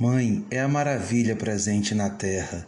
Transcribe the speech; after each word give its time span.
Mãe 0.00 0.46
é 0.50 0.58
a 0.58 0.66
maravilha 0.66 1.36
presente 1.36 1.94
na 1.94 2.08
terra, 2.08 2.66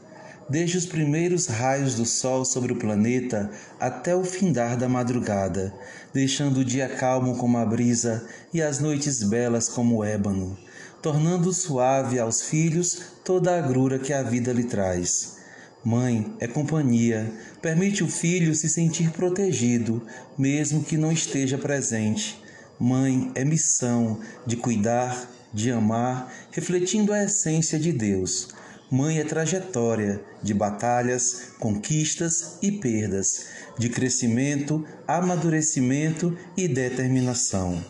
desde 0.51 0.77
os 0.77 0.85
primeiros 0.85 1.47
raios 1.47 1.95
do 1.95 2.05
sol 2.05 2.45
sobre 2.45 2.75
o 2.75 2.77
planeta 2.77 3.51
até 3.81 4.15
o 4.15 4.23
findar 4.23 4.77
da 4.77 4.87
madrugada, 4.87 5.73
deixando 6.13 6.59
o 6.59 6.65
dia 6.65 6.87
calmo 6.91 7.39
como 7.39 7.57
a 7.57 7.65
brisa 7.65 8.29
e 8.53 8.61
as 8.61 8.81
noites 8.81 9.23
belas 9.23 9.67
como 9.67 9.97
o 9.97 10.05
ébano, 10.05 10.59
tornando 11.01 11.55
suave 11.55 12.19
aos 12.19 12.43
filhos 12.43 13.01
toda 13.25 13.53
a 13.53 13.59
agrura 13.59 13.99
que 13.99 14.13
a 14.13 14.23
vida 14.23 14.53
lhe 14.53 14.65
traz. 14.65 15.39
Mãe 15.83 16.37
é 16.39 16.47
companhia, 16.47 17.33
permite 17.63 18.05
o 18.05 18.09
filho 18.09 18.55
se 18.55 18.69
sentir 18.69 19.11
protegido, 19.11 20.07
mesmo 20.37 20.85
que 20.85 20.99
não 20.99 21.11
esteja 21.11 21.57
presente. 21.57 22.39
Mãe 22.79 23.33
é 23.35 23.43
missão 23.43 24.21
de 24.47 24.55
cuidar, 24.55 25.27
de 25.53 25.71
amar, 25.71 26.33
refletindo 26.51 27.13
a 27.13 27.25
essência 27.25 27.79
de 27.79 27.93
Deus. 27.93 28.49
Mãe 28.91 29.19
é 29.19 29.25
trajetória 29.25 30.21
de 30.43 30.53
batalhas, 30.53 31.53
conquistas 31.59 32.59
e 32.63 32.73
perdas, 32.73 33.47
de 33.79 33.89
crescimento, 33.89 34.87
amadurecimento 35.09 36.37
e 36.57 36.69
determinação. 36.69 37.83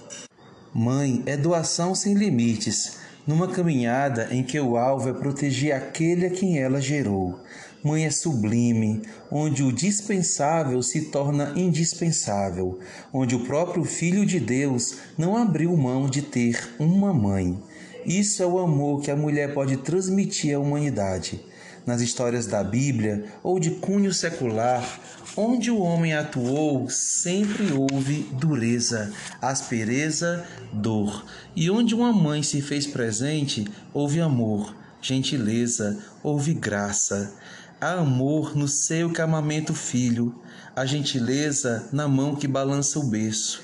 Mãe 0.73 1.23
é 1.27 1.37
doação 1.37 1.95
sem 1.95 2.15
limites, 2.15 2.98
numa 3.27 3.48
caminhada 3.48 4.29
em 4.31 4.42
que 4.42 4.59
o 4.59 4.77
alvo 4.77 5.09
é 5.09 5.12
proteger 5.12 5.75
aquele 5.75 6.27
a 6.27 6.31
quem 6.31 6.59
ela 6.59 6.81
gerou. 6.81 7.39
Mãe 7.83 8.05
é 8.05 8.11
sublime, 8.11 9.03
onde 9.29 9.65
o 9.65 9.73
dispensável 9.73 10.81
se 10.83 11.07
torna 11.07 11.53
indispensável, 11.57 12.79
onde 13.13 13.35
o 13.35 13.45
próprio 13.45 13.85
Filho 13.85 14.25
de 14.25 14.39
Deus 14.39 14.99
não 15.19 15.37
abriu 15.37 15.77
mão 15.77 16.09
de 16.09 16.23
ter 16.23 16.75
uma 16.79 17.13
mãe. 17.13 17.61
Isso 18.07 18.41
é 18.41 18.47
o 18.47 18.61
amor 18.61 19.03
que 19.03 19.11
a 19.11 19.17
mulher 19.17 19.53
pode 19.53 19.79
transmitir 19.79 20.55
à 20.55 20.61
humanidade. 20.61 21.45
Nas 21.85 22.01
histórias 22.01 22.47
da 22.47 22.63
Bíblia 22.63 23.25
ou 23.43 23.59
de 23.59 23.73
cunho 23.73 24.15
secular, 24.15 25.01
onde 25.37 25.69
o 25.69 25.81
homem 25.81 26.15
atuou, 26.15 26.89
sempre 26.89 27.73
houve 27.73 28.28
dureza, 28.33 29.12
aspereza, 29.41 30.47
dor. 30.73 31.27
E 31.56 31.69
onde 31.69 31.97
uma 31.97 32.12
mãe 32.12 32.45
se 32.45 32.62
fez 32.62 32.87
presente, 32.87 33.67
houve 33.93 34.21
amor, 34.21 34.73
gentileza, 35.01 35.99
houve 36.23 36.55
graça. 36.55 37.34
Há 37.83 37.94
amor 37.94 38.56
no 38.56 38.69
seio 38.69 39.12
que 39.12 39.20
amamenta 39.20 39.72
o 39.72 39.75
filho, 39.75 40.41
a 40.77 40.86
gentileza 40.86 41.88
na 41.91 42.06
mão 42.06 42.36
que 42.36 42.47
balança 42.47 43.00
o 43.00 43.02
berço. 43.02 43.61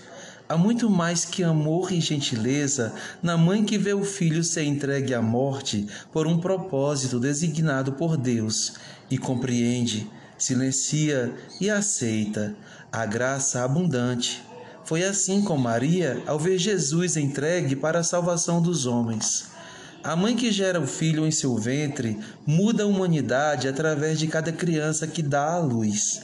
Há 0.48 0.56
muito 0.56 0.90
mais 0.90 1.24
que 1.24 1.44
amor 1.44 1.92
e 1.92 2.00
gentileza 2.00 2.92
na 3.22 3.36
mãe 3.36 3.64
que 3.64 3.78
vê 3.78 3.94
o 3.94 4.02
filho 4.02 4.42
ser 4.42 4.64
entregue 4.64 5.14
à 5.14 5.22
morte 5.22 5.86
por 6.12 6.26
um 6.26 6.40
propósito 6.40 7.20
designado 7.20 7.92
por 7.92 8.16
Deus 8.16 8.72
e 9.08 9.16
compreende, 9.16 10.10
silencia 10.36 11.32
e 11.60 11.70
aceita 11.70 12.56
a 12.90 13.06
graça 13.06 13.62
abundante. 13.62 14.42
Foi 14.82 15.04
assim 15.04 15.44
com 15.44 15.56
Maria 15.56 16.20
ao 16.26 16.40
ver 16.40 16.58
Jesus 16.58 17.16
entregue 17.16 17.76
para 17.76 18.00
a 18.00 18.02
salvação 18.02 18.60
dos 18.60 18.84
homens. 18.84 19.56
A 20.02 20.14
mãe 20.14 20.36
que 20.36 20.52
gera 20.52 20.80
o 20.80 20.86
filho 20.86 21.26
em 21.26 21.30
seu 21.30 21.56
ventre 21.56 22.18
muda 22.46 22.84
a 22.84 22.86
humanidade 22.86 23.66
através 23.66 24.18
de 24.18 24.28
cada 24.28 24.52
criança 24.52 25.08
que 25.08 25.20
dá 25.20 25.54
à 25.54 25.58
luz. 25.58 26.22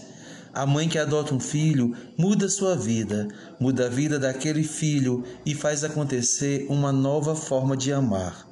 A 0.55 0.65
mãe 0.65 0.89
que 0.89 0.97
adota 0.97 1.35
um 1.35 1.41
filho 1.41 1.93
muda 2.17 2.49
sua 2.49 2.77
vida, 2.77 3.27
muda 3.59 3.87
a 3.87 3.89
vida 3.89 4.17
daquele 4.17 4.63
filho 4.63 5.25
e 5.45 5.57
faz 5.57 5.83
acontecer 5.83 6.67
uma 6.71 6.93
nova 6.93 7.35
forma 7.35 7.77
de 7.77 7.93
amar. 7.93 8.49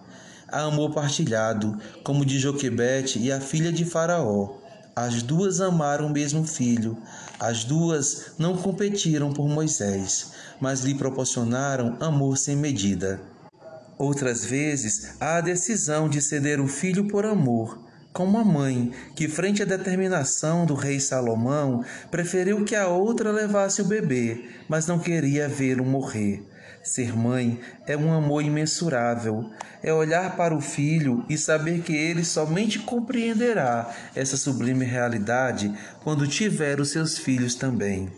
Há 0.48 0.62
amor 0.62 0.91
partilhado, 0.91 1.78
como 2.03 2.27
de 2.27 2.41
Joquebete 2.41 3.20
e 3.20 3.31
a 3.31 3.41
filha 3.41 3.70
de 3.70 3.84
Faraó. 3.84 4.59
As 4.95 5.23
duas 5.23 5.61
amaram 5.61 6.09
o 6.09 6.12
mesmo 6.12 6.45
filho. 6.45 6.98
As 7.39 7.62
duas 7.62 8.32
não 8.38 8.56
competiram 8.56 9.32
por 9.32 9.49
Moisés, 9.49 10.32
mas 10.61 10.81
lhe 10.81 10.97
proporcionaram 10.97 11.97
amor 12.00 12.37
sem 12.37 12.56
medida. 12.56 13.21
Outras 14.02 14.44
vezes, 14.44 15.10
há 15.20 15.36
a 15.36 15.40
decisão 15.40 16.08
de 16.08 16.20
ceder 16.20 16.60
o 16.60 16.66
filho 16.66 17.06
por 17.06 17.24
amor, 17.24 17.80
como 18.12 18.36
a 18.36 18.42
mãe, 18.44 18.90
que, 19.14 19.28
frente 19.28 19.62
à 19.62 19.64
determinação 19.64 20.66
do 20.66 20.74
rei 20.74 20.98
Salomão, 20.98 21.84
preferiu 22.10 22.64
que 22.64 22.74
a 22.74 22.88
outra 22.88 23.30
levasse 23.30 23.80
o 23.80 23.84
bebê, 23.84 24.44
mas 24.68 24.88
não 24.88 24.98
queria 24.98 25.48
vê-lo 25.48 25.84
morrer. 25.84 26.44
Ser 26.82 27.16
mãe 27.16 27.60
é 27.86 27.96
um 27.96 28.12
amor 28.12 28.42
imensurável, 28.42 29.48
é 29.80 29.94
olhar 29.94 30.36
para 30.36 30.52
o 30.52 30.60
filho 30.60 31.24
e 31.28 31.38
saber 31.38 31.82
que 31.82 31.94
ele 31.94 32.24
somente 32.24 32.80
compreenderá 32.80 33.94
essa 34.16 34.36
sublime 34.36 34.84
realidade 34.84 35.72
quando 36.02 36.26
tiver 36.26 36.80
os 36.80 36.90
seus 36.90 37.16
filhos 37.16 37.54
também. 37.54 38.10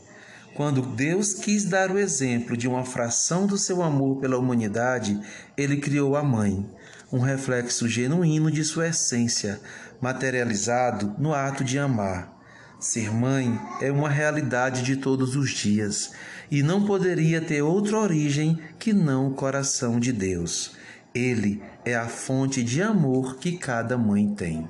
Quando 0.54 0.82
Deus 0.82 1.34
quis 1.34 1.64
dar 1.64 1.90
o 1.90 1.98
exemplo 1.98 2.56
de 2.56 2.68
uma 2.68 2.84
fração 2.84 3.44
do 3.44 3.58
seu 3.58 3.82
amor 3.82 4.20
pela 4.20 4.38
humanidade, 4.38 5.20
ele 5.56 5.78
criou 5.78 6.14
a 6.14 6.22
mãe, 6.22 6.64
um 7.12 7.18
reflexo 7.18 7.88
genuíno 7.88 8.52
de 8.52 8.62
sua 8.62 8.88
essência, 8.88 9.60
materializado 10.00 11.12
no 11.18 11.34
ato 11.34 11.64
de 11.64 11.76
amar. 11.76 12.32
Ser 12.78 13.12
mãe 13.12 13.58
é 13.80 13.90
uma 13.90 14.08
realidade 14.08 14.82
de 14.82 14.96
todos 14.96 15.34
os 15.34 15.50
dias 15.50 16.12
e 16.50 16.62
não 16.62 16.84
poderia 16.84 17.40
ter 17.40 17.62
outra 17.62 17.98
origem 17.98 18.60
que 18.78 18.92
não 18.92 19.28
o 19.28 19.34
coração 19.34 19.98
de 19.98 20.12
Deus. 20.12 20.72
Ele 21.12 21.60
é 21.84 21.96
a 21.96 22.06
fonte 22.06 22.62
de 22.62 22.80
amor 22.80 23.38
que 23.38 23.56
cada 23.56 23.98
mãe 23.98 24.32
tem. 24.34 24.68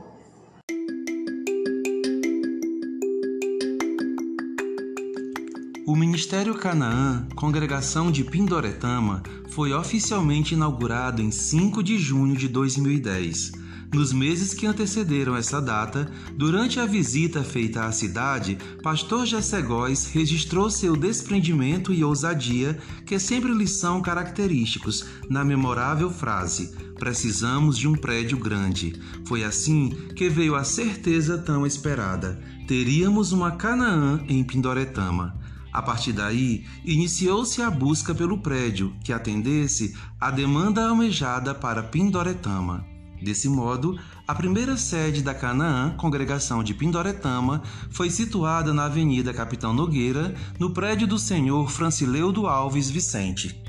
O 5.87 5.95
Ministério 5.95 6.55
Canaã, 6.55 7.29
congregação 7.35 8.11
de 8.11 8.25
Pindoretama, 8.25 9.23
foi 9.51 9.75
oficialmente 9.75 10.55
inaugurado 10.55 11.21
em 11.21 11.31
5 11.31 11.83
de 11.83 11.99
junho 11.99 12.35
de 12.35 12.49
2010. 12.49 13.53
Nos 13.93 14.11
meses 14.11 14.55
que 14.55 14.67
antecederam 14.67 15.37
essa 15.37 15.61
data, 15.61 16.11
durante 16.39 16.81
a 16.81 16.87
visita 16.87 17.45
feita 17.45 17.85
à 17.85 17.93
cidade, 17.93 18.57
pastor 18.83 19.27
Jessé 19.27 19.61
Góes 19.61 20.07
registrou 20.07 20.71
seu 20.71 20.97
desprendimento 20.97 21.93
e 21.93 22.03
ousadia, 22.03 22.79
que 23.05 23.19
sempre 23.19 23.53
lhe 23.53 23.69
são 23.69 24.01
característicos, 24.01 25.05
na 25.29 25.45
memorável 25.45 26.11
frase: 26.11 26.75
Precisamos 26.99 27.77
de 27.77 27.87
um 27.87 27.93
prédio 27.95 28.39
grande. 28.39 28.99
Foi 29.27 29.45
assim 29.45 29.91
que 30.17 30.31
veio 30.31 30.55
a 30.55 30.65
certeza 30.65 31.37
tão 31.37 31.67
esperada: 31.67 32.41
teríamos 32.67 33.33
uma 33.33 33.51
Canaã 33.51 34.25
em 34.27 34.43
Pindoretama. 34.43 35.44
A 35.75 35.83
partir 35.83 36.13
daí, 36.13 36.65
iniciou-se 36.85 37.61
a 37.61 37.69
busca 37.69 38.15
pelo 38.15 38.39
prédio 38.39 38.95
que 39.03 39.13
atendesse 39.13 39.93
à 40.21 40.31
demanda 40.31 40.87
almejada 40.87 41.53
para 41.53 41.83
Pindoretama. 41.83 42.87
Desse 43.21 43.49
modo, 43.49 43.99
a 44.29 44.33
primeira 44.37 44.77
sede 44.77 45.21
da 45.21 45.35
Canaã, 45.35 45.91
congregação 45.97 46.63
de 46.63 46.75
Pindoretama, 46.75 47.61
foi 47.91 48.09
situada 48.09 48.73
na 48.73 48.85
Avenida 48.85 49.35
Capitão 49.35 49.75
Nogueira, 49.75 50.33
no 50.61 50.71
prédio 50.71 51.09
do 51.09 51.19
senhor 51.19 51.69
Francileudo 51.69 52.47
Alves 52.47 52.89
Vicente. 52.89 53.61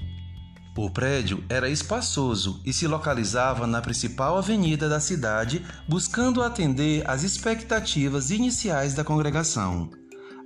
O 0.77 0.91
prédio 0.91 1.43
era 1.49 1.69
espaçoso 1.69 2.61
e 2.63 2.71
se 2.71 2.85
localizava 2.85 3.65
na 3.65 3.81
principal 3.81 4.37
avenida 4.37 4.87
da 4.87 4.99
cidade, 4.99 5.65
buscando 5.89 6.43
atender 6.43 7.09
às 7.09 7.23
expectativas 7.23 8.29
iniciais 8.29 8.93
da 8.93 9.03
congregação. 9.03 9.89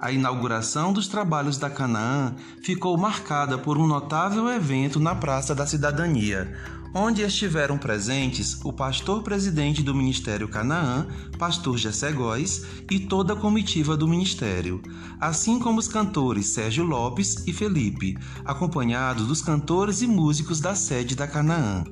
A 0.01 0.13
inauguração 0.13 0.93
dos 0.93 1.09
trabalhos 1.09 1.57
da 1.57 1.69
Canaã 1.69 2.33
ficou 2.61 2.97
marcada 2.97 3.57
por 3.57 3.77
um 3.77 3.85
notável 3.85 4.47
evento 4.47 4.97
na 4.97 5.13
Praça 5.13 5.53
da 5.53 5.67
Cidadania, 5.67 6.55
onde 6.93 7.21
estiveram 7.21 7.77
presentes 7.77 8.63
o 8.63 8.71
pastor 8.71 9.21
presidente 9.23 9.83
do 9.83 9.93
Ministério 9.93 10.47
Canaã, 10.47 11.05
pastor 11.37 11.77
Jessé 11.77 12.13
Góes, 12.13 12.65
e 12.89 12.97
toda 12.97 13.33
a 13.33 13.35
comitiva 13.35 13.97
do 13.97 14.07
ministério, 14.07 14.81
assim 15.19 15.59
como 15.59 15.79
os 15.79 15.89
cantores 15.89 16.45
Sérgio 16.45 16.85
Lopes 16.85 17.45
e 17.45 17.51
Felipe, 17.51 18.17
acompanhados 18.45 19.27
dos 19.27 19.41
cantores 19.41 20.01
e 20.01 20.07
músicos 20.07 20.61
da 20.61 20.75
sede 20.75 21.13
da 21.13 21.27
Canaã. 21.27 21.83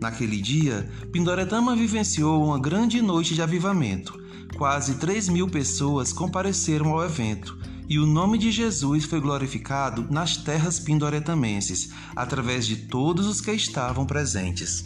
Naquele 0.00 0.40
dia, 0.40 0.88
Pindoretama 1.10 1.74
vivenciou 1.74 2.44
uma 2.44 2.58
grande 2.60 3.02
noite 3.02 3.34
de 3.34 3.42
avivamento 3.42 4.27
Quase 4.56 4.94
3 4.94 5.28
mil 5.28 5.48
pessoas 5.48 6.12
compareceram 6.12 6.92
ao 6.92 7.04
evento 7.04 7.58
e 7.88 7.98
o 7.98 8.06
nome 8.06 8.36
de 8.36 8.50
Jesus 8.50 9.04
foi 9.04 9.20
glorificado 9.20 10.06
nas 10.10 10.36
terras 10.36 10.78
pindoretamenses, 10.78 11.90
através 12.14 12.66
de 12.66 12.76
todos 12.76 13.26
os 13.26 13.40
que 13.40 13.50
estavam 13.52 14.04
presentes. 14.04 14.84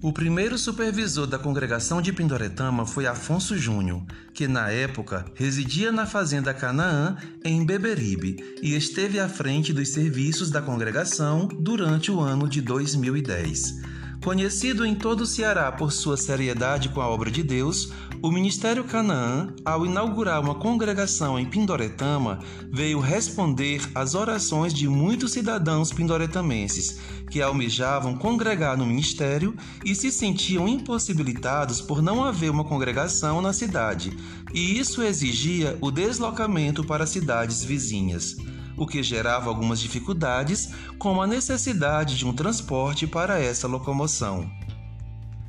O 0.00 0.12
primeiro 0.12 0.56
supervisor 0.56 1.26
da 1.26 1.40
congregação 1.40 2.00
de 2.00 2.12
Pindoretama 2.12 2.86
foi 2.86 3.06
Afonso 3.06 3.58
Júnior, 3.58 4.02
que 4.32 4.46
na 4.46 4.70
época 4.70 5.24
residia 5.34 5.90
na 5.90 6.06
fazenda 6.06 6.54
Canaã, 6.54 7.16
em 7.44 7.66
Beberibe, 7.66 8.36
e 8.62 8.76
esteve 8.76 9.18
à 9.18 9.28
frente 9.28 9.72
dos 9.72 9.88
serviços 9.88 10.50
da 10.50 10.62
congregação 10.62 11.48
durante 11.48 12.12
o 12.12 12.20
ano 12.20 12.48
de 12.48 12.60
2010. 12.60 13.82
Conhecido 14.22 14.86
em 14.86 14.94
todo 14.94 15.22
o 15.22 15.26
Ceará 15.26 15.72
por 15.72 15.90
sua 15.90 16.16
seriedade 16.16 16.90
com 16.90 17.00
a 17.00 17.08
obra 17.08 17.30
de 17.30 17.42
Deus, 17.42 17.92
o 18.20 18.30
Ministério 18.30 18.82
Canaã, 18.84 19.54
ao 19.64 19.86
inaugurar 19.86 20.40
uma 20.40 20.54
congregação 20.54 21.38
em 21.38 21.44
Pindoretama, 21.44 22.40
veio 22.70 22.98
responder 22.98 23.80
às 23.94 24.14
orações 24.14 24.74
de 24.74 24.88
muitos 24.88 25.32
cidadãos 25.32 25.92
pindoretamenses 25.92 26.98
que 27.30 27.40
almejavam 27.40 28.16
congregar 28.16 28.76
no 28.76 28.86
ministério 28.86 29.54
e 29.84 29.94
se 29.94 30.10
sentiam 30.10 30.66
impossibilitados 30.66 31.80
por 31.80 32.02
não 32.02 32.24
haver 32.24 32.50
uma 32.50 32.64
congregação 32.64 33.40
na 33.40 33.52
cidade, 33.52 34.16
e 34.52 34.78
isso 34.78 35.02
exigia 35.02 35.78
o 35.80 35.90
deslocamento 35.90 36.82
para 36.82 37.06
cidades 37.06 37.62
vizinhas 37.62 38.36
o 38.78 38.86
que 38.86 39.02
gerava 39.02 39.48
algumas 39.50 39.80
dificuldades, 39.80 40.70
como 41.00 41.20
a 41.20 41.26
necessidade 41.26 42.16
de 42.16 42.24
um 42.24 42.32
transporte 42.32 43.08
para 43.08 43.40
essa 43.40 43.66
locomoção. 43.66 44.48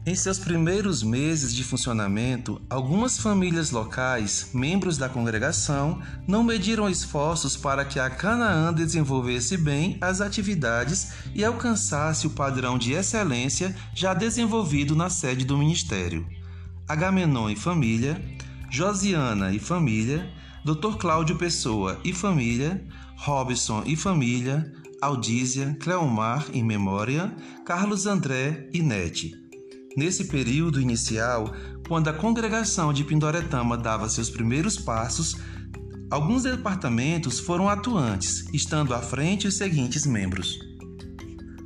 Em 0.10 0.16
seus 0.16 0.40
primeiros 0.40 1.04
meses 1.04 1.54
de 1.54 1.64
funcionamento, 1.64 2.60
algumas 2.68 3.20
famílias 3.20 3.70
locais, 3.70 4.50
membros 4.56 4.98
da 4.98 5.08
congregação, 5.08 6.02
não 6.28 6.44
mediram 6.44 6.90
esforços 6.90 7.56
para 7.56 7.86
que 7.86 8.00
a 8.00 8.10
Canaã 8.10 8.74
desenvolvesse 8.74 9.56
bem 9.56 10.00
as 10.02 10.20
atividades 10.20 11.12
e 11.36 11.46
alcançasse 11.46 12.26
o 12.26 12.32
padrão 12.32 12.76
de 12.76 12.94
excelência 12.94 13.76
já 13.94 14.16
desenvolvido 14.16 14.96
na 14.96 15.12
sede 15.12 15.46
do 15.46 15.56
ministério. 15.56 16.28
Agamenon 16.88 17.48
e 17.48 17.56
família, 17.56 18.20
Josiana 18.68 19.54
e 19.54 19.60
família, 19.60 20.28
Dr. 20.66 20.98
Cláudio 20.98 21.36
Pessoa 21.36 22.00
e 22.04 22.14
família, 22.14 22.84
Robson 23.16 23.84
e 23.86 23.96
família, 23.96 24.74
Aldísia, 25.04 25.78
Cleomar 25.80 26.48
em 26.52 26.64
memória, 26.64 27.32
Carlos 27.64 28.08
André 28.08 28.68
e 28.74 28.82
Nete. 28.82 29.49
Nesse 29.98 30.26
período 30.26 30.80
inicial, 30.80 31.54
quando 31.88 32.10
a 32.10 32.14
congregação 32.14 32.94
de 32.94 33.04
Pindoretama 33.04 33.78
dava 33.78 34.08
seus 34.08 34.30
primeiros 34.30 34.78
passos, 34.78 35.36
alguns 36.12 36.44
departamentos 36.44 37.40
foram 37.40 37.68
atuantes, 37.68 38.46
estando 38.54 38.94
à 38.94 39.02
frente 39.02 39.48
os 39.48 39.56
seguintes 39.56 40.06
membros. 40.06 40.60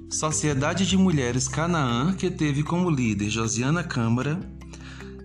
Sociedade 0.09 0.85
de 0.85 0.95
Mulheres 0.95 1.47
Canaã, 1.47 2.13
que 2.13 2.29
teve 2.29 2.63
como 2.63 2.89
líder 2.89 3.29
Josiana 3.29 3.83
Câmara, 3.83 4.39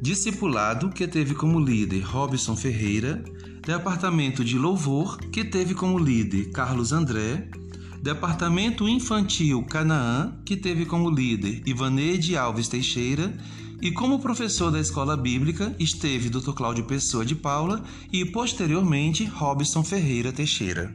Discipulado, 0.01 0.91
que 0.91 1.09
teve 1.09 1.35
como 1.35 1.59
líder 1.59 2.03
Robson 2.03 2.57
Ferreira, 2.57 3.23
Departamento 3.67 4.45
de 4.45 4.57
Louvor, 4.57 5.19
que 5.33 5.45
teve 5.45 5.75
como 5.75 5.99
líder 5.99 6.51
Carlos 6.51 6.93
André, 6.93 7.51
Departamento 8.03 8.89
Infantil 8.89 9.63
Canaã, 9.65 10.33
que 10.45 10.57
teve 10.57 10.87
como 10.87 11.11
líder 11.11 11.63
Ivaneide 11.67 12.37
Alves 12.37 12.69
Teixeira, 12.69 13.37
e 13.81 13.93
como 13.93 14.19
professor 14.19 14.71
da 14.71 14.81
escola 14.81 15.17
bíblica 15.17 15.75
esteve 15.79 16.29
Dr. 16.29 16.53
Cláudio 16.53 16.85
Pessoa 16.85 17.25
de 17.25 17.35
Paula 17.35 17.83
e, 18.13 18.25
posteriormente, 18.25 19.25
Robson 19.25 19.85
Ferreira 19.85 20.33
Teixeira. 20.33 20.95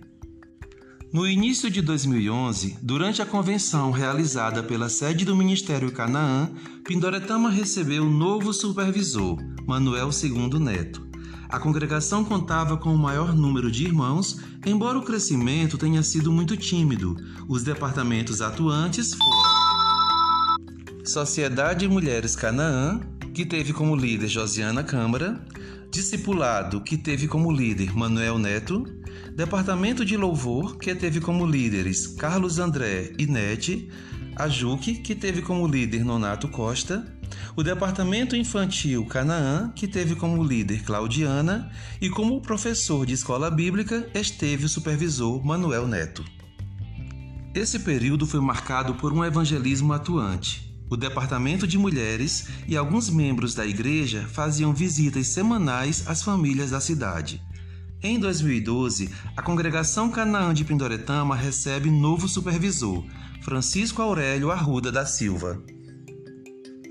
No 1.14 1.28
início 1.28 1.70
de 1.70 1.82
2011, 1.82 2.80
durante 2.82 3.22
a 3.22 3.26
convenção 3.26 3.92
realizada 3.92 4.64
pela 4.64 4.90
sede 4.90 5.24
do 5.24 5.36
Ministério 5.36 5.92
Canaã, 5.92 6.50
Pindoretama 6.84 7.50
recebeu 7.50 8.04
o 8.06 8.10
novo 8.10 8.52
supervisor, 8.52 9.38
Manuel 9.68 10.10
II 10.12 10.60
Neto. 10.60 11.13
A 11.54 11.60
congregação 11.60 12.26
contava 12.26 12.78
com 12.78 12.96
o 12.96 12.98
maior 12.98 13.36
número 13.36 13.70
de 13.70 13.84
irmãos, 13.84 14.40
embora 14.66 14.98
o 14.98 15.04
crescimento 15.04 15.78
tenha 15.78 16.02
sido 16.02 16.32
muito 16.32 16.58
tímido. 16.58 17.16
Os 17.48 17.62
departamentos 17.62 18.42
atuantes 18.42 19.14
foram 19.14 21.06
Sociedade 21.06 21.88
Mulheres 21.88 22.36
Canaã, 22.36 23.02
que 23.36 23.46
teve 23.46 23.72
como 23.72 23.96
líder 23.96 24.30
Josiana 24.30 24.84
Câmara, 24.84 25.46
Discipulado, 25.92 26.82
que 26.82 26.98
teve 26.98 27.28
como 27.28 27.52
líder 27.52 27.96
Manuel 27.96 28.40
Neto, 28.40 28.84
Departamento 29.36 30.04
de 30.04 30.18
Louvor, 30.18 30.80
que 30.80 30.96
teve 30.96 31.22
como 31.22 31.46
líderes 31.46 32.08
Carlos 32.08 32.58
André 32.58 33.14
e 33.20 33.28
Nete, 33.28 33.92
a 34.36 34.50
Juque, 34.50 34.96
que 34.96 35.14
teve 35.14 35.44
como 35.44 35.68
líder 35.68 36.04
Nonato 36.04 36.48
Costa, 36.48 37.13
o 37.56 37.64
Departamento 37.64 38.36
Infantil 38.36 39.06
Canaã, 39.06 39.72
que 39.76 39.88
teve 39.88 40.16
como 40.16 40.44
líder 40.44 40.84
Claudiana, 40.84 41.72
e 42.02 42.10
como 42.10 42.42
professor 42.42 43.06
de 43.06 43.14
escola 43.14 43.50
bíblica 43.52 44.08
esteve 44.14 44.66
o 44.66 44.70
supervisor 44.70 45.46
Manuel 45.46 45.88
Neto. 45.88 46.24
Esse 47.54 47.80
período 47.80 48.26
foi 48.26 48.40
marcado 48.40 48.96
por 48.96 49.14
um 49.14 49.24
evangelismo 49.24 49.94
atuante. 49.94 50.74
O 50.90 50.98
Departamento 50.98 51.68
de 51.68 51.78
Mulheres 51.78 52.48
e 52.68 52.76
alguns 52.76 53.10
membros 53.10 53.54
da 53.54 53.66
igreja 53.66 54.28
faziam 54.32 54.74
visitas 54.74 55.28
semanais 55.28 56.04
às 56.08 56.24
famílias 56.24 56.72
da 56.72 56.80
cidade. 56.80 57.42
Em 58.02 58.20
2012, 58.20 59.10
a 59.38 59.42
congregação 59.42 60.10
Canaã 60.10 60.54
de 60.54 60.66
Pindoretama 60.66 61.36
recebe 61.36 61.90
novo 61.90 62.28
supervisor, 62.28 63.04
Francisco 63.42 64.02
Aurélio 64.02 64.52
Arruda 64.52 64.92
da 64.92 65.06
Silva. 65.06 65.62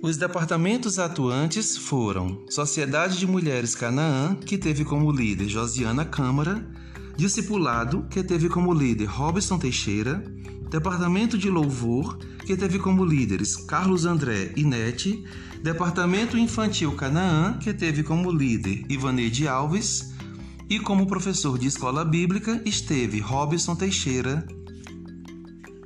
Os 0.04 0.16
departamentos 0.16 0.98
atuantes 0.98 1.76
foram 1.76 2.42
Sociedade 2.50 3.16
de 3.20 3.24
Mulheres 3.24 3.76
Canaã, 3.76 4.34
que 4.34 4.58
teve 4.58 4.84
como 4.84 5.12
líder 5.12 5.48
Josiana 5.48 6.04
Câmara, 6.04 6.68
Discipulado, 7.16 8.04
que 8.10 8.20
teve 8.24 8.48
como 8.48 8.74
líder 8.74 9.06
Robson 9.06 9.60
Teixeira, 9.60 10.24
Departamento 10.68 11.38
de 11.38 11.48
Louvor, 11.48 12.18
que 12.44 12.56
teve 12.56 12.80
como 12.80 13.04
líderes 13.04 13.54
Carlos 13.54 14.04
André 14.04 14.52
e 14.56 14.64
Nete, 14.64 15.22
Departamento 15.62 16.36
Infantil 16.36 16.96
Canaã, 16.96 17.58
que 17.60 17.72
teve 17.72 18.02
como 18.02 18.32
líder 18.32 18.84
Ivaneide 18.88 19.46
Alves, 19.46 20.12
e 20.68 20.80
como 20.80 21.06
professor 21.06 21.56
de 21.56 21.68
escola 21.68 22.04
bíblica 22.04 22.60
esteve 22.64 23.20
Robson 23.20 23.76
Teixeira 23.76 24.44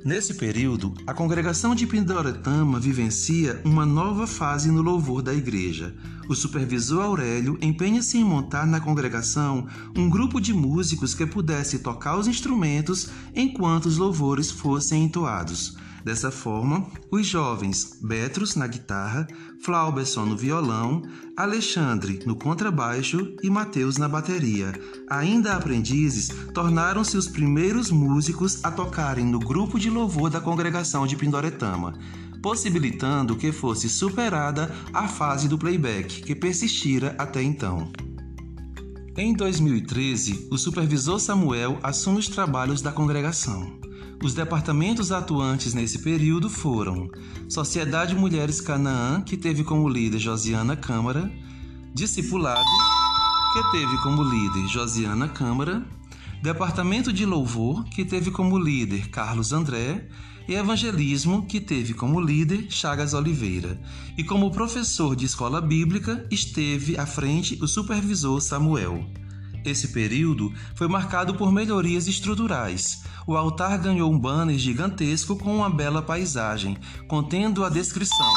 Nesse 0.07 0.35
período, 0.35 0.93
a 1.05 1.13
congregação 1.13 1.75
de 1.75 1.85
Pindoretama 1.85 2.79
vivencia 2.79 3.61
uma 3.65 3.85
nova 3.85 4.25
fase 4.25 4.71
no 4.71 4.81
louvor 4.81 5.21
da 5.21 5.33
igreja. 5.33 5.93
O 6.29 6.33
supervisor 6.33 7.03
Aurélio 7.03 7.57
empenha-se 7.61 8.17
em 8.17 8.23
montar 8.23 8.65
na 8.65 8.79
congregação 8.79 9.67
um 9.97 10.09
grupo 10.09 10.39
de 10.39 10.53
músicos 10.53 11.13
que 11.13 11.25
pudesse 11.25 11.79
tocar 11.79 12.17
os 12.17 12.25
instrumentos 12.25 13.09
enquanto 13.35 13.87
os 13.87 13.97
louvores 13.97 14.49
fossem 14.49 15.03
entoados. 15.03 15.75
Dessa 16.07 16.31
forma, 16.31 16.87
os 17.11 17.27
jovens 17.27 17.99
Betros 18.01 18.55
na 18.55 18.65
guitarra, 18.65 19.27
Flauberson 19.61 20.25
no 20.25 20.37
violão, 20.37 21.01
Alexandre 21.35 22.21
no 22.25 22.33
contrabaixo 22.33 23.35
e 23.43 23.49
Mateus 23.49 23.97
na 23.97 24.07
bateria, 24.07 24.71
ainda 25.09 25.53
aprendizes, 25.53 26.29
tornaram-se 26.53 27.17
os 27.17 27.27
primeiros 27.27 27.91
músicos 27.91 28.63
a 28.63 28.71
tocarem 28.71 29.25
no 29.25 29.37
grupo 29.37 29.77
de 29.77 29.89
louvor 29.89 30.29
da 30.29 30.39
congregação 30.39 31.05
de 31.05 31.17
Pindoretama, 31.17 31.93
possibilitando 32.41 33.35
que 33.35 33.51
fosse 33.51 33.89
superada 33.89 34.73
a 34.93 35.09
fase 35.09 35.49
do 35.49 35.57
playback 35.57 36.21
que 36.21 36.33
persistira 36.33 37.15
até 37.17 37.43
então. 37.43 37.91
Em 39.17 39.33
2013, 39.33 40.47
o 40.49 40.57
supervisor 40.57 41.19
Samuel 41.19 41.77
assume 41.83 42.19
os 42.19 42.29
trabalhos 42.29 42.81
da 42.81 42.93
congregação. 42.93 43.76
Os 44.23 44.33
departamentos 44.33 45.11
atuantes 45.11 45.75
nesse 45.75 45.99
período 45.99 46.49
foram 46.49 47.09
Sociedade 47.47 48.15
Mulheres 48.15 48.59
Canaã, 48.59 49.21
que 49.21 49.37
teve 49.37 49.63
como 49.63 49.87
líder 49.87 50.17
Josiana 50.17 50.75
Câmara, 50.75 51.31
Discipulado, 51.93 52.65
que 53.53 53.71
teve 53.71 53.95
como 54.01 54.23
líder 54.23 54.67
Josiana 54.69 55.29
Câmara, 55.29 55.85
Departamento 56.41 57.13
de 57.13 57.25
Louvor, 57.25 57.83
que 57.85 58.03
teve 58.03 58.31
como 58.31 58.57
líder 58.57 59.09
Carlos 59.09 59.53
André, 59.53 60.09
e 60.47 60.55
Evangelismo, 60.55 61.45
que 61.45 61.59
teve 61.59 61.93
como 61.93 62.19
líder 62.19 62.67
Chagas 62.69 63.13
Oliveira. 63.13 63.79
E 64.17 64.23
como 64.23 64.49
professor 64.49 65.15
de 65.15 65.25
escola 65.25 65.61
bíblica, 65.61 66.25
esteve 66.31 66.97
à 66.97 67.05
frente 67.05 67.59
o 67.61 67.67
supervisor 67.67 68.41
Samuel. 68.41 69.05
Esse 69.67 69.89
período 69.89 70.53
foi 70.75 70.87
marcado 70.87 71.35
por 71.35 71.51
melhorias 71.51 72.07
estruturais. 72.07 73.03
O 73.27 73.35
altar 73.35 73.77
ganhou 73.77 74.09
um 74.09 74.17
banner 74.17 74.57
gigantesco 74.57 75.35
com 75.35 75.57
uma 75.57 75.69
bela 75.69 76.01
paisagem, 76.01 76.77
contendo 77.05 77.65
a 77.65 77.69
descrição: 77.69 78.31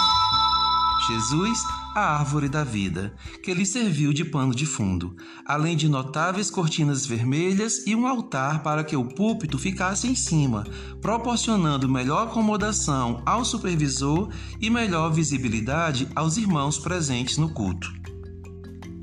Jesus, 1.06 1.62
a 1.94 2.18
árvore 2.18 2.48
da 2.48 2.64
vida, 2.64 3.14
que 3.44 3.54
lhe 3.54 3.64
serviu 3.64 4.12
de 4.12 4.24
pano 4.24 4.52
de 4.52 4.66
fundo, 4.66 5.16
além 5.46 5.76
de 5.76 5.88
notáveis 5.88 6.50
cortinas 6.50 7.06
vermelhas 7.06 7.86
e 7.86 7.94
um 7.94 8.08
altar 8.08 8.64
para 8.64 8.82
que 8.82 8.96
o 8.96 9.04
púlpito 9.04 9.56
ficasse 9.56 10.08
em 10.08 10.16
cima, 10.16 10.66
proporcionando 11.00 11.88
melhor 11.88 12.26
acomodação 12.26 13.22
ao 13.24 13.44
supervisor 13.44 14.28
e 14.60 14.68
melhor 14.68 15.12
visibilidade 15.12 16.08
aos 16.16 16.36
irmãos 16.36 16.76
presentes 16.76 17.38
no 17.38 17.50
culto. 17.50 18.09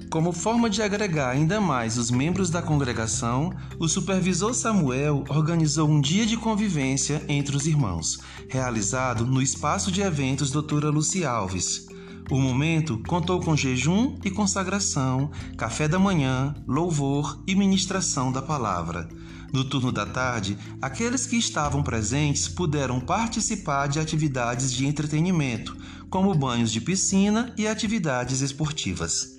Como 0.10 0.32
forma 0.32 0.70
de 0.70 0.82
agregar 0.82 1.32
ainda 1.32 1.60
mais 1.60 1.98
os 1.98 2.10
membros 2.10 2.50
da 2.50 2.62
congregação, 2.62 3.54
o 3.78 3.90
supervisor 3.90 4.54
Samuel 4.54 5.26
organizou 5.28 5.90
um 5.90 6.00
dia 6.00 6.26
de 6.26 6.38
convivência 6.38 7.26
entre 7.28 7.58
os 7.58 7.68
irmãos, 7.68 8.20
realizado 8.48 9.26
no 9.26 9.42
espaço 9.42 9.92
de 9.92 10.02
eventos 10.02 10.50
Doutora 10.50 10.90
Luci 10.90 11.26
Alves. 11.26 11.88
O 12.32 12.40
momento 12.40 13.02
contou 13.06 13.42
com 13.42 13.56
jejum 13.56 14.18
e 14.24 14.32
consagração, 14.32 15.30
café 15.58 15.90
da 15.90 16.00
manhã, 16.00 16.56
louvor 16.66 17.44
e 17.46 17.54
ministração 17.54 18.32
da 18.32 18.42
palavra. 18.42 19.10
No 19.52 19.66
turno 19.66 19.92
da 19.92 20.06
tarde, 20.06 20.58
aqueles 20.82 21.26
que 21.26 21.36
estavam 21.36 21.84
presentes 21.84 22.48
puderam 22.48 23.02
participar 23.02 23.88
de 23.88 24.00
atividades 24.00 24.72
de 24.72 24.86
entretenimento, 24.86 25.76
como 26.10 26.34
banhos 26.34 26.72
de 26.72 26.80
piscina 26.80 27.54
e 27.58 27.68
atividades 27.68 28.40
esportivas. 28.40 29.37